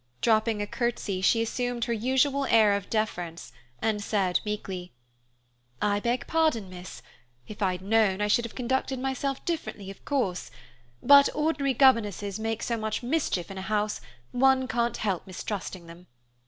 Dropping 0.21 0.63
a 0.63 0.65
curtsy, 0.65 1.21
she 1.21 1.43
assumed 1.43 1.85
her 1.85 1.93
usual 1.93 2.45
air 2.45 2.73
of 2.73 2.89
deference, 2.89 3.51
and 3.83 4.03
said, 4.03 4.39
meekly, 4.43 4.93
"I 5.79 5.99
beg 5.99 6.25
pardon, 6.25 6.71
miss. 6.71 7.03
If 7.47 7.61
I'd 7.61 7.83
known, 7.83 8.19
I 8.19 8.27
should 8.27 8.43
have 8.45 8.55
conducted 8.55 8.97
myself 8.97 9.45
differently, 9.45 9.91
of 9.91 10.03
course, 10.03 10.49
but 11.03 11.29
ordinary 11.35 11.75
governesses 11.75 12.39
make 12.39 12.63
so 12.63 12.77
much 12.77 13.03
mischief 13.03 13.51
in 13.51 13.59
a 13.59 13.61
house, 13.61 14.01
one 14.31 14.67
can't 14.67 14.97
help 14.97 15.27
mistrusting 15.27 15.85
them. 15.85 16.07